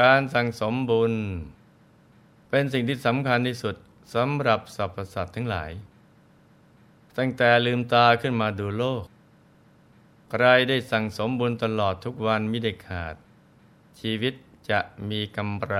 [0.00, 1.14] การสั่งสมบุญ
[2.50, 3.76] เป็นสิ่งที่สำคัญที่สุด
[4.14, 5.70] สำหรับสรรพสัตว์ทั้งหลาย
[7.18, 9.04] ตั้งแต่ลืมตาขึ้นมาดูโลก
[10.30, 13.14] ใครได้สั่งสมบุญตลอดทุกวันไม่ได้ขาด
[14.00, 14.34] ชีวิต
[14.70, 15.76] จะมีกำไร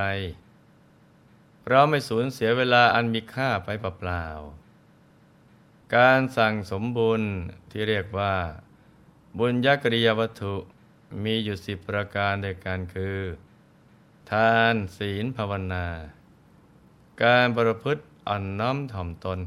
[1.69, 7.23] เราไม่สูญเสียเวลาอันมีค่าไปเปล่าๆการสั่งสมบุญ
[7.71, 8.35] ที่เรียกว่า
[9.39, 10.55] บุญยักริยวัตถุ
[11.25, 13.19] มีอยู่สิบประการด้วยกันคือ
[14.31, 15.87] ทานศีลภาวนา
[17.25, 19.39] การประพฤติอ่อนน้อมถ่อมตน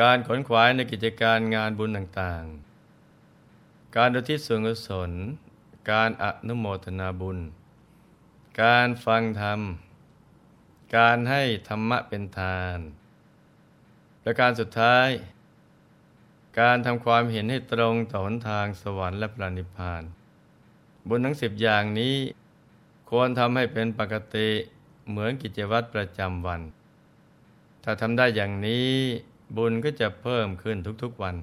[0.00, 5.10] การขนขวายในกิจการงานบุญต่างๆ การอุทิศส่วนกุศล
[5.90, 7.38] การอนุโมทนาบุญ
[8.62, 9.60] การฟังธรรม
[10.96, 12.78] การให้ธรรมะเป็นทาน
[14.22, 15.08] และการสุดท้าย
[16.60, 20.02] การทำความเห็นให้ตรงต่อหนทางสวรรค์และพระนิพพาน
[21.08, 22.16] บุญทั้งสิบอย่างนี้
[23.08, 24.48] ควรทำให้เป็นปกติ
[25.08, 26.60] เหมือนกิจวัตรประจำวัน
[27.84, 28.90] ถ้าทำได้อย่างนี้
[29.56, 31.36] บุญก็จะเพิ่มขึ้นทุกๆวัน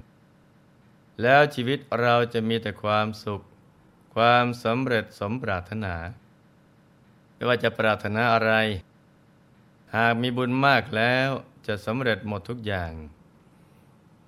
[1.22, 3.42] แล้วชีวิตเราจะมีแต่ความสุข
[4.14, 5.94] ความสำเร็จสมปรารถนา
[7.34, 8.52] ไม่ว่าจะปรารถนาอะไร
[9.96, 11.28] หากมีบุญมากแล้ว
[11.66, 12.92] จะสำเร็จหมดทุกอย่าง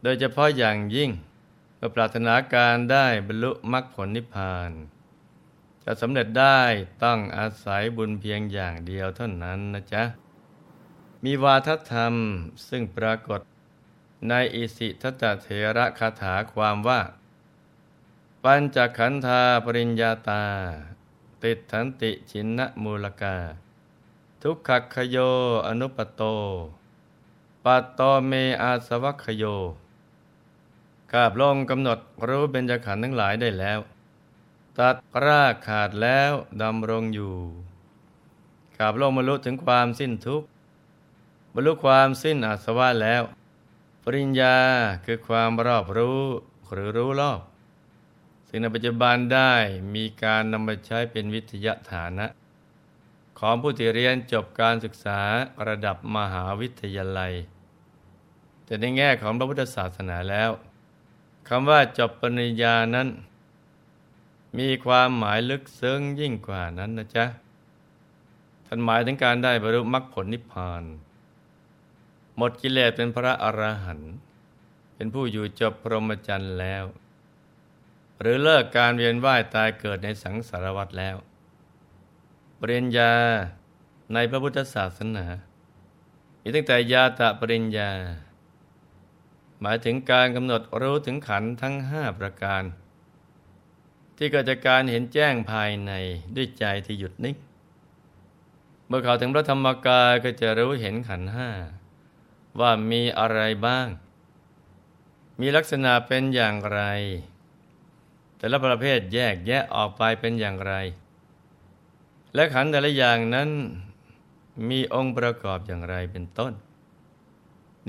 [0.02, 1.11] โดยเฉพาะอย่างยิ่ง
[1.77, 4.70] เมื่อปรารถนาการได้บรรลุมรรคผลนิพพาน
[5.90, 6.60] จะสำเร็จได้
[7.04, 10.02] ต้องอาศัยบุญเพียงอย่างเดียวเท่านั้นนะจ๊ะ
[11.24, 12.14] มีวาทธรรม
[12.68, 13.40] ซึ่งปรากฏ
[14.28, 17.00] ในอิสิทตเถระคาถาความว่า
[18.44, 20.44] ปัญจขันธาปริญญาตา
[21.44, 23.36] ติดทันติชินนมูลกา
[24.42, 25.16] ทุกขคโย
[25.66, 26.22] อนุปโต
[27.64, 28.32] ปัตโตเม
[28.62, 29.44] อาสวัคโย
[31.12, 33.80] กาบลงกำหนดรู้เบญจขันธ์ทั้งหลายได้แล้ว
[34.83, 37.34] ตัดรากขาดแล้วดำรงอยู่
[38.77, 40.46] กาบโลงบรรลุถึงความสิ้นทุกข์
[41.55, 43.22] บรรลุความสิ้นอาสวะแล้ว
[44.02, 44.56] ปริญญา
[45.05, 46.22] คือความรอบรู้
[46.72, 47.40] หรือรู้รอบ
[48.48, 49.52] ซึ่งในปัจจุบันได้
[49.94, 52.27] มีการนำมาใช้เป็นวิทยาฐานะ
[53.38, 55.20] ของผู้ที่เรียนจบการศึกษา
[55.68, 57.33] ระดับมหาวิทยาลัย
[58.64, 60.50] แต่ในแง่ของพระพุทธศาสนาแล้ว
[61.48, 63.08] คำว่าจบปริญญานั้น
[64.57, 67.27] มีความหมายลึกซึ้งยิ่งกว่านั้นนะจ๊ะ
[68.67, 70.83] ท่านหมายถึงการได้บรรลุมรรคผลนิพพาน
[72.36, 74.14] หมดกิเลสเป็นพระอรหันต์
[74.95, 76.85] เป็นผู้อยู่จบพรหมจรรย์แล้ว
[78.20, 81.17] หรือเลิกการเวียนว่ายตายเกิดในสังสารวัฏแล้ว
[82.61, 83.13] ปริญญา
[84.15, 85.27] ในพระพุทธศาสนา
[86.41, 87.91] มีตั้งแต่ยาตะปริญญา
[89.61, 92.63] หมายถึงการกำหนดรู้ถึงขันทั้งห้าประการ
[94.18, 95.92] ที่เกิดจากการเห็นแจ้งภายใน
[96.36, 97.36] ด้วยใจที่หยุดนิ่ง
[98.86, 101.51] เมื่อเขาถึงพระธรรมกายก็จะรู้เห็นขันห้า
[102.61, 103.86] ว่ามีอะไรบ้าง
[105.40, 106.80] มีลักษณะเป็นอย่างไร
[108.36, 110.74] แต่ละประเภทแยกแยะออกไปเป็นอย่างไร
[112.35, 113.50] และขันแต่ละอย่างนั้น
[114.68, 116.52] มีองค์ประกอบอย่างไรเป็นต้น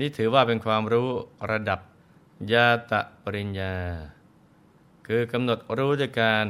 [0.04, 1.08] ี่ถือว่าเป็นความรู้
[1.50, 1.80] ระดับ
[2.52, 3.74] ยาตะปริญญา
[5.12, 6.46] คือกำหนดรู้จากการ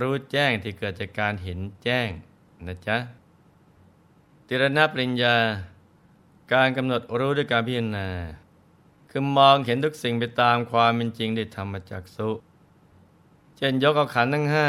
[0.00, 2.08] รู้แจ้งที่เกิดจากการเห็นแจ้ง
[2.66, 2.96] นะจ๊ะ
[4.46, 5.36] ติรณปริญญา
[6.52, 8.08] การกำหนดรู้ด้วยการพิจารณา
[9.10, 12.30] คือมองเห็นทุกสิ่งไปตามความเป็นจริงได้ธรรมจักสุ
[13.56, 14.68] เช่นยกเอาขันทั้งห้า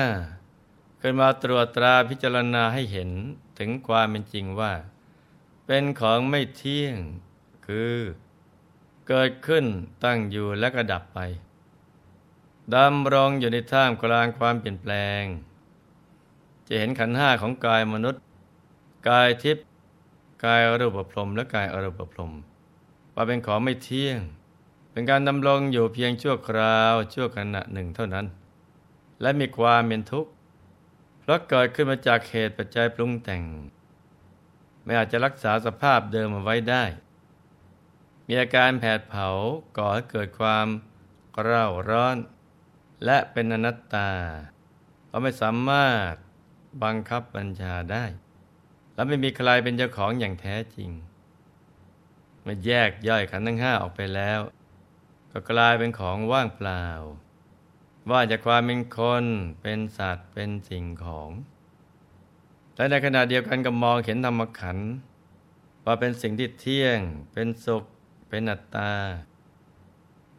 [1.02, 3.10] ขึ้นมาตรวจตราพิจารณาให้เห็น
[3.60, 4.74] ถึงความเป็นจริงว่า
[5.66, 6.96] เป็นของไม่เที่ยง
[7.68, 7.96] คือ
[9.08, 9.66] เกิดขึ้น
[10.04, 11.22] ตั้งอยู่และก็ดับไป
[12.76, 15.24] ดำรงอยู่ในท่ามกลางความเปลี่ยนแปลง
[16.68, 18.22] จะเห็นขันห้าของกายมนุษย์
[19.10, 19.66] กายทิพย์
[20.46, 22.32] กายอรูปพรมและกายอรูปพรม
[23.14, 24.18] ว่าเป็นของไม่เที่ยง
[24.92, 28.26] เป็นการดำรงอยู่เพียงชั่วคราวชั่วขณะหนึ่งเท่านั้น
[29.22, 30.32] และมีความเป็นทุกข์
[31.20, 33.44] เพราะเกิดขึ้นมาจากเหตุปัจจัยปรุงแต่ง
[34.84, 36.84] ไม่อาจจะรักษาสภาพเดิมเอาไว้ได้
[38.28, 39.28] มีอาการแผดเผา
[39.78, 40.68] ก่อให้เกิดความ
[41.44, 42.18] เร่าร้อน
[43.06, 44.10] และเป็นอนัตตา
[45.08, 46.14] เราไม่สามารถ
[46.84, 48.06] บังคับบัญชาได้
[48.94, 50.90] และไม่มีใครเป็นเจ้าของอย่างแท้จริง
[52.44, 54.40] เมื่อแยกย่อยขันธ์ทั้งห้าออกไปแล้ว
[55.32, 56.86] ก็กลายเป็นของว่างเปล่า
[58.12, 59.26] ว่าจากความเป็นคน
[59.62, 61.30] เป็นสัตว์เป็นสิ่งของ
[62.76, 64.90] และในขณะเดียวกันก็มองเห็นธรรมขันธ์
[65.86, 67.00] ว่าเป็นสิ่งที่เที่ยง
[67.34, 67.84] เป็นสุข
[68.30, 68.92] เป็นอัตตา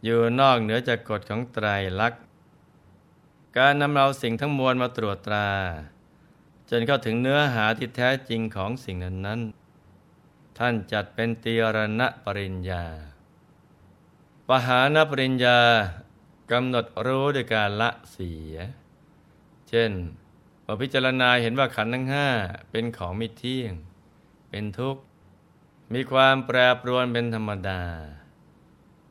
[0.05, 1.67] อยู่นอกเหนือจากกฎของไตร
[2.01, 2.23] ลักษณ์
[3.59, 5.49] การนำเราสิ่งทั้งมวลมาตรวจตรา
[6.71, 9.41] จนเข้าถึงเนื้อหาที่แท้จริงของสิ่งนั้นนั้น
[10.59, 12.85] ท่านจัดเป็นตีรณปริญญา
[14.49, 15.59] ปหานปริญญา
[16.53, 18.55] กำหนดรู้ด้วยการละเสีย
[19.69, 19.93] เช่น
[20.65, 22.29] พอพิจารณาเห็นว่าขันธ์ทั้งห้า
[22.71, 23.73] เป็นของไม่เที่ยง
[24.51, 25.03] เป็นทุกข์
[25.93, 27.83] มีความแปรปรวนเป็นธรรมดา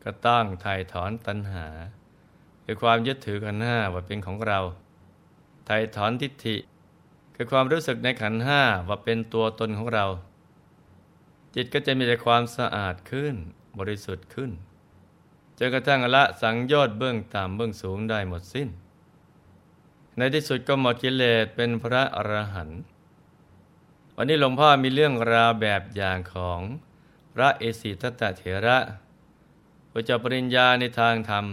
[0.03, 1.67] ก็ต้องถ่ายถอนตัณหา
[2.71, 4.59] คือความยึดถือขันห้าว่าเป็นของเรา
[5.67, 6.55] ถ่ถอนทิฏฐิ
[7.35, 10.05] คือความรู้สึกในขันห้าว่าเป็นตัวตนของเรา
[11.55, 13.35] จิตก็จะมีแต่ความสะอาดขึ้น
[13.79, 14.51] บริสุทธิ์ขึ้น
[15.57, 18.69] จนกระทั่งละสังโยชน์เบื้องต่ำเบื้องสูงได้หมดสิ้น
[20.17, 22.79] ในที่สุดก็หมดกิเลสเป็นพระอรหันต์
[24.15, 26.61] วันนี้หลวงพ่อมีเรื่องราวแบบอย่างของ
[27.33, 28.77] พระเอสิตตเถระ
[29.91, 31.45] ผู้จบปริญญาในทางธรรม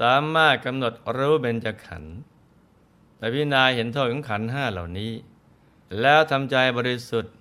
[0.00, 2.16] สามารถกำหนดรู้เบญจขันธ์
[3.16, 5.12] แต่พิจารณาเห็นโทษของขันธ์ห้าเหล่านี้
[6.00, 7.34] แล้วทำใจบริสุทธิ์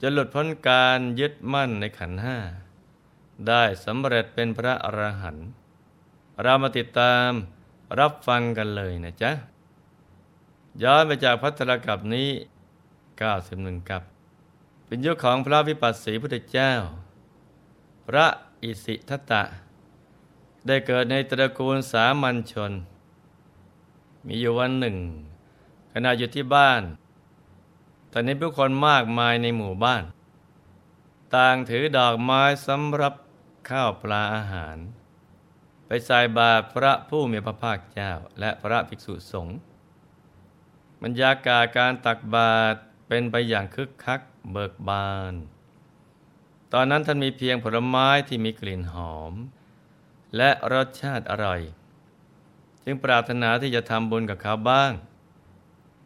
[0.00, 2.38] จะหลุดพ้นการยึดมั่นในขันธ์ห้า
[3.48, 5.46] ได้สำเร็จเป็นพระอรหันต์
[6.42, 7.30] เรามาติดตาม
[8.00, 9.32] รับฟังกันเลยนะจ๊ะ
[10.82, 12.30] ย้อนไปจากพัทรกับนี้
[13.10, 14.02] 91 กับ
[14.86, 16.72] เป็นยุคของพระวิปัสสีพุทธเจ้า
[18.08, 18.26] พระ
[18.62, 19.42] อิสิทตะ
[20.66, 22.72] ได้เกิดในตระกูลสามัญชน
[24.26, 24.96] มีอยู่วันหนึ่ง
[25.92, 26.82] ขณะอยู่ที่บ้าน
[28.12, 30.02] ตอนนี้ผู้คนมากมายในหมู่บ้าน
[31.34, 33.14] ต่างถือดอกไม้สำหรับ
[33.70, 34.76] ข้าวปลาอาหาร
[35.86, 39.58] ไปใส่บาตรพระผู้มีพระภาคเจ้าและพระภิกษุสงฆ์
[41.02, 42.78] บรรยากาศการตักบาตร
[43.08, 44.20] เป็นไปอย่างคึกคัก
[44.52, 45.34] เบิกบาน
[46.72, 49.34] ตอนนั้นท่านมีเพียงผลไม้ที่มีกลิ่นหอม
[50.36, 51.60] และรสชาติอร่อย
[52.84, 54.92] จึงปรารถนาที่จะทำบุญกับเขาบ้าง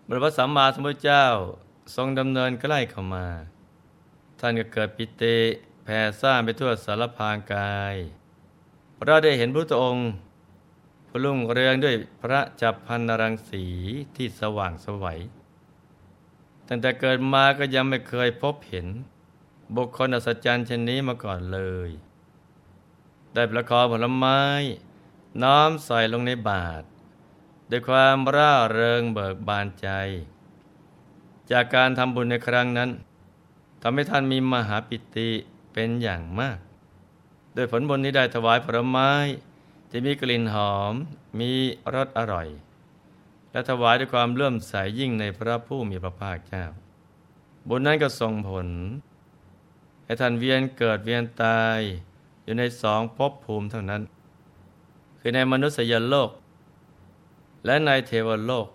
[0.06, 1.26] บรพสัมมาสัมพุทธเจ้า
[1.94, 3.26] ทรงดำเนินใกล้เข้ามา
[4.40, 5.38] ท่านก็เกิดปิติ
[5.84, 7.96] แผ่ซ่านไปทั่วสารพางกาย
[9.04, 10.08] เราได้เห็นพระองค์
[11.08, 13.64] พลุ่งเรืองด้วยพระจับพันนรังสี
[14.16, 15.20] ที่สว่างสวัย
[16.68, 18.86] ตั้งแต่เกิดมาก็ยังไม่เคยพบเห็น
[19.76, 21.90] บุคคลอัศจรรย์เช่นนี้มาก่อนเลย
[23.34, 24.40] ได้ประคองผลไม้
[25.42, 26.86] น้อมใส่ลงในบาตร
[27.70, 29.88] ด้วยความร่าเริงเบิกบานใจ
[31.50, 32.90] จากการทำบุญในครั้งนั้น
[33.82, 35.30] ทำให้ท่านมีมหาปิติ
[35.72, 36.58] เป็นอย่างมาก
[37.54, 39.12] โดยผลบุญที่ได้ถวายผลไม้
[39.90, 40.94] จะมีกลิ่นหอม
[41.40, 41.52] มี
[41.94, 42.48] รสอร่อย
[43.52, 46.64] และถวายด้วยความเลื่อมใสยยิ่งในพระผู้มีพระภาคเจ้า
[47.68, 48.68] บุญนั้นก็ส่งผล
[50.04, 51.80] ให้ท่านเวียนเกิดเวียนตาย
[52.48, 54.02] อยู่ในสองภพภูมิเท่านั้น
[55.18, 56.30] คือในมนุษยโลก
[57.64, 58.68] และในเทวโลก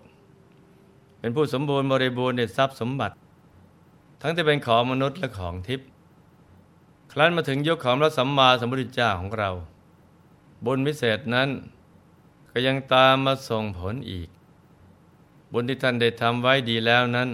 [1.18, 3.14] เป็นผู้สมบูรณ์บริบูรณ์ในทรัพย์สมบัติ
[4.20, 5.88] ทั้งที่เป็นของมนุษย์และของทิพย์
[7.12, 9.50] ครั้นมาถึงยุคของพระสัมมาสัมพุทธเจ้าของเรา
[10.64, 11.48] บุญพิเศษนั้น
[12.50, 14.28] ก็ยังตามมาส่งผลอีก
[15.52, 17.28] บุญที่ท่านได้ทำไว้ดีแล้วนั้น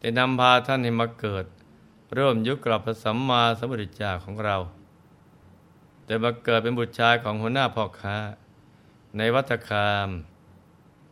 [0.00, 1.44] ได้นำพาท่านให้มาเกิด
[2.16, 4.58] ร่วมยุคกับพระสัมมาสัมพุทธเจ้าของเรา
[6.08, 8.16] แต่มาเกิดเป็นบุตรชายของหัวหน้าพ่อค้า
[9.16, 10.08] ในวัฏคาม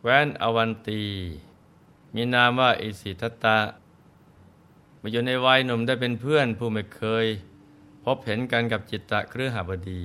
[0.03, 1.03] แว้นอวันตี
[2.15, 3.59] มีนามว่าอิสิทตะ
[5.01, 7.25] มาอยู่ในวัยหนุ่มได้เป็นเพื่อนผู้ไม่เคย
[8.03, 10.03] พบเห็นกันกับจิตตะเครือหบดี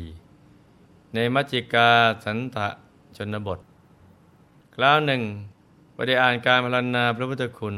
[1.15, 1.91] ในมัจจิกา
[2.25, 2.69] สันตะ
[3.17, 3.61] ชนบท
[4.75, 5.23] คราวหนึ่ง
[5.97, 7.77] ประเดี๋ยวอ่านการพรรณนาพระพุทธคุณ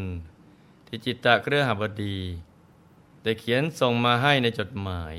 [0.86, 2.18] ที่จิตตะเครือหบดี
[3.22, 5.16] ได้เขียนส่งมาให้ในจดหมาย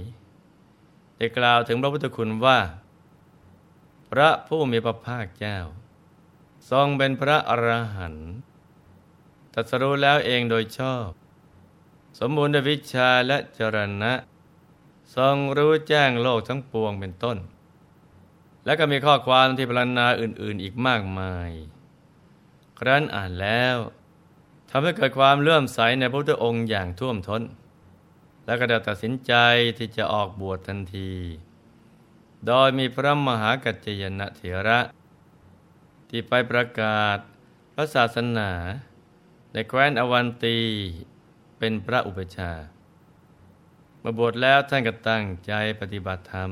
[1.18, 2.60] ได้กล่าวถึงพระพุทธคุณว่า
[4.10, 5.60] พระผู้มีพระภาคเจ้า
[6.72, 8.32] ทรงเป็นพระอรหันต์
[9.54, 11.08] ตรัสรู้แล้วเองโดยชอบ
[12.20, 14.14] สมบูรณ์ด้วยวิชาและจรณะ
[15.16, 17.38] ทรงรู้แจ้งโลกทั้งปวงเป็นต้น
[18.66, 21.50] และก็มีข้อความที่พรรณนาอื่น ๆ อีกมากมาย
[22.80, 23.78] ครั้นอ่านแล้ว
[24.70, 27.42] ทำให้เกิดความเลื่อมใสในพระพุทธองค์อย่างท่วมท้น
[28.46, 29.34] และก็ได้ตัดสินใจ
[29.78, 31.14] ที่จะออกบวชทันที
[32.46, 34.80] โดยมีพระมหากัจจยนะเถระ
[36.10, 37.18] ที่ไปประกาศ
[37.74, 38.52] พระศาสนา
[39.52, 40.58] ในแคว้นอวันตี
[41.58, 42.52] เป็นพระอุปชา
[44.02, 46.52] มื่อบวชแล้วท่านก็ตั้งใจปฏิบัติธรรม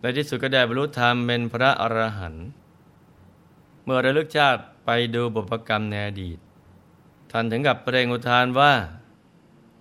[0.00, 2.46] ในที่สุดก็ได้บรรลุธรรมเป็นพระอรหันต์
[3.84, 6.38] เมื่อระลึกชาติไปดูบุพกรรมในอดีต
[7.30, 8.72] ท่านถึงกับเปล่งอุทานว่า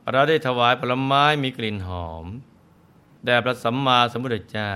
[0.10, 2.25] เราได้ถวายผลไม้มีกลิ่นหอม
[3.25, 4.74] แด่พระสัมมาสัมพุทธเจ้า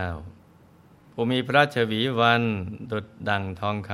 [1.14, 2.44] ผู้มีพระชวีวัน
[2.92, 3.92] ดุดดังทองค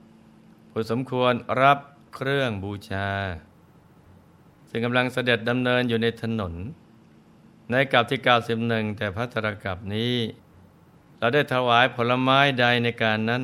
[0.00, 1.78] ำผู้สมควรรับ
[2.14, 3.08] เครื่องบูชา
[4.70, 6.54] ซึ่งกำลังเสด็จดำเนินอยู่ในถนน
[7.70, 8.20] ในกับที่
[8.58, 10.16] 91แต่พัทรกับนี้
[11.18, 13.42] เราได้ถวายผลไม้ใดในการนั้น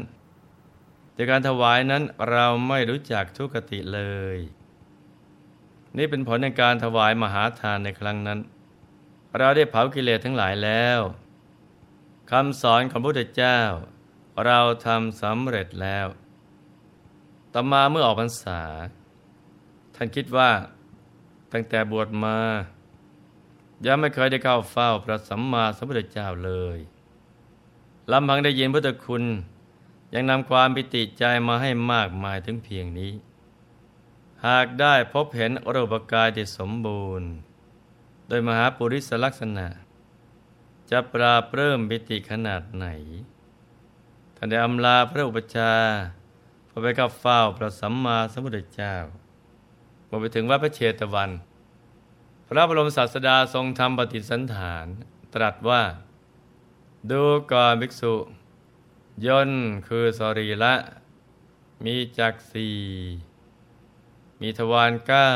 [1.13, 4.01] แต่การถวายนั้นเราไม่รู้จักทุกติเล
[4.37, 4.39] ย
[5.99, 8.39] นี่เป็นผลในการถวายมหาทานในครั้งนั้น
[9.39, 11.01] เราได้เผากิเลสทั้งหลายแล้ว
[12.31, 13.61] คำสอนของพระพุทธเจ้า
[14.45, 16.07] เราทำสำเร็จแล้ว
[17.53, 18.63] ต่อมาเมื่อออกพรรษา
[19.95, 20.51] ท่านคิดว่า
[21.53, 22.39] ตั้งแต่บวชมา
[23.87, 26.79] ยังไม่เคยได้เข้าเฝ้าพระสัมมาสัมพุทธเจ้าเลย
[28.13, 29.25] ลำพังได้ยินพุทธคุณ
[30.15, 33.13] ยังนำความปิติใจมาให้มากมายถึงเพียงนี้
[34.47, 37.29] หากได้พบเห็นรูปกายที่สมบูรณ์
[38.29, 39.67] โดยมหาปุริสลักษณะ
[40.91, 42.87] จะปราบเริ่มปิติขนาดไหน
[44.37, 45.73] ท่านได้อำลาพระอุปชา
[46.69, 48.95] พอไปกับเฝ้าพระสัมมาสัมพุทธเจ้า
[50.09, 51.31] พอไปถึงวัดพระเชตวัน
[52.47, 54.87] พระบรมศาสดาทรงทำปฏิสันฐาน
[55.35, 55.83] ตรัสว่า
[57.11, 58.15] ดูก่อนภิกษุ
[59.27, 59.51] ยน
[59.89, 60.75] คือสรีละ
[61.85, 62.69] มีจักสี
[64.41, 65.33] มีทวารเก้า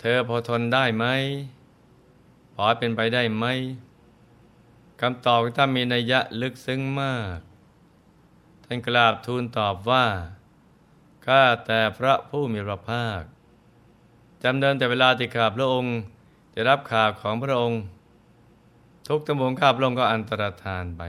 [0.00, 1.06] เธอพอทนได้ไหม
[2.54, 3.44] พอเป็นไปได้ไหม
[5.00, 7.38] คำตอบถ้ามีนัยยะลึกซึ้งมาก
[8.64, 10.06] ท่านกราบทูลตอบว่า
[11.26, 13.22] ข้าแต่พระผู้มีพระภาค
[14.42, 15.94] จำเดินแต่เวลาที่ข้าพระองค์
[16.54, 17.80] จะรับข่าวของพระองค์
[19.08, 21.02] ทุกตำบลข้าพระองค์ก็อันตรธานไป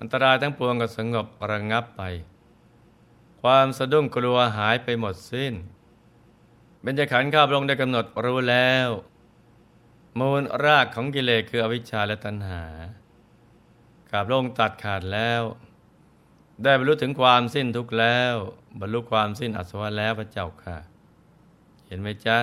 [0.00, 2.02] อันตรายทั้งปวงก็สงบระงับไป
[3.42, 5.54] ความสะดุ้งกลัวหายไปหมดสิ้น
[6.82, 8.88] เบญจขันธ์ข้าพระองค์ได้กำหนดรู้แล้ว
[10.18, 12.64] มูลรากของกิเลสคืออวิชชาและตัณหา
[14.10, 15.42] ข้าพระองค์ตัดขาดแล้ว
[16.62, 18.34] ได้บรรลุถึงความสิ้นทุกข์แล้ว
[18.80, 20.76] บรรลุความสิ้นอสวะแล้วพระเจ้าค่ะ
[21.86, 22.38] เห็นไหมจ๊ะ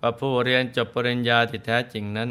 [0.00, 2.30] ว่าผู้เรียนจบปริญญาที่แท้จริงนั้น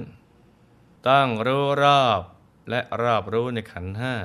[1.07, 2.21] ต้องรู้รอบ
[2.69, 4.15] และรอบรู้ในขันห้า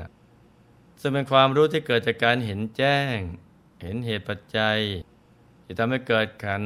[1.00, 3.18] ซึ่งเป็นความรู้ที่เกิดจากการเห็นแจ้ง
[3.86, 4.78] เห็นเหตุปัจจัย
[5.64, 6.62] ที่ทำให้เกิดขัน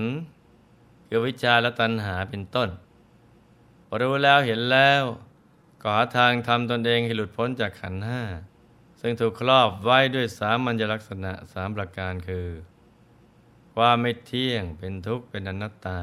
[1.09, 2.69] คือวิชาและตัณหาเป็นต้น
[4.01, 5.03] รู้แล้วเห็นแล้ว
[5.83, 8.23] ก็หาทางทำตนเองให้หลุดพ้นจากขันห้า
[9.01, 12.47] ซึ่งถูกครอบไว้ด้วยสามัญลักษณะสามประการคือ
[13.75, 16.01] ความไม่เที่ยงเป็นทุกข์เป็นอนัตตา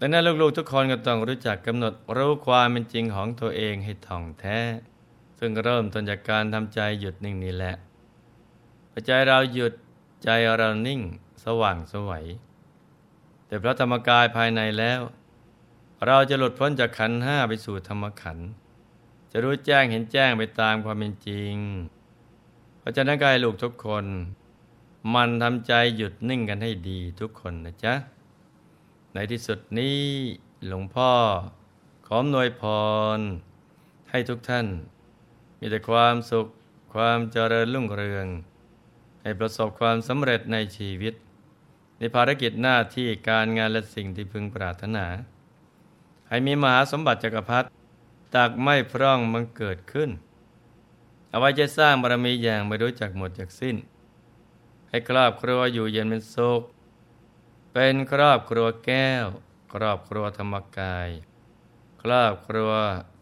[0.00, 4.58] ดังนั้นลูกๆทุกคนก็ต้องรู้จักกำหนดรู้ความเป็นจริงของตัวเองให้ท่องแท้
[5.38, 7.76] ซึ่งเริ่มต้นจากการทำใจหยุดนิ่งนี่แหละ
[8.96, 9.72] อใจเราหยุด
[10.22, 11.00] ใจเรานิ่ง
[11.44, 12.26] สว่างสวัย
[13.46, 15.00] แต่พระธรรมกายภายในแล้ว
[16.06, 18.38] เราจะหลุดพ้นจากขันห้าไปสู่ธรรมขัน
[19.30, 21.54] จะรู้แจ้งเห็นแจ้งไปตามความเป็นจริง
[22.78, 24.04] เพราะฉะนั้นกายลูกทุกคน
[25.14, 27.94] มันทำใจหยุดนิ่งกันให้ดีทุกคนนะจ๊ะ
[29.14, 30.00] ในที่สุดนี้
[30.66, 31.12] หลวงพ่อ
[32.06, 32.62] ขอหน่วยพ
[33.16, 33.18] ร
[34.10, 34.66] ให้ทุกท่าน
[35.58, 36.46] มีแต่ความสุข
[36.94, 38.26] ความเจริญรุ่งเรือง
[39.26, 41.14] ให้ประสบความสำเร็จในชีวิต
[41.98, 45.06] ในภารกิจหน้าที่การงานและสิ่งที่พึงปรารถนา
[46.28, 47.68] ให้มีมหาสมบัติจักรพรรดิ
[48.34, 50.10] ตักไม่พร่องมันเกิดขึ้น
[51.28, 53.76] เอาไว้จะสร้างบารมีอย่างไม่รู้จักหมดจากสิ้น
[54.88, 56.62] ให้ครอบครัวอยู่เย็นเป็นสุข
[57.72, 59.26] เป็นครอบครัวแก้ว
[59.74, 61.08] ครอบครัวธรรมกาย
[62.02, 62.72] ครอบครัว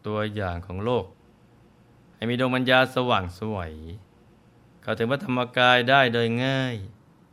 [0.06, 1.04] ตัวอย่างของโลก
[2.14, 3.72] ให้มีดวงปัญญาสว่างสวย
[4.84, 6.74] เข้าถึงพระธรรมกายได้โดยง่าย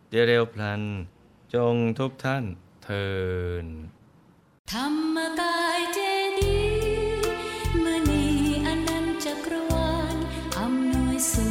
[0.09, 0.81] เดเร็วพลัน
[1.53, 2.43] จงทุกท่าน
[2.83, 3.09] เทิ
[3.63, 3.65] น
[4.71, 5.99] ธรรมกายเจ
[6.39, 6.59] ดี
[7.83, 8.25] มณี
[8.65, 10.15] อนันจักรวาล
[10.57, 11.45] อำนวยสุ